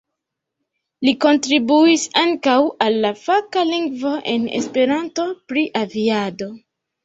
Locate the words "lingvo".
3.75-4.17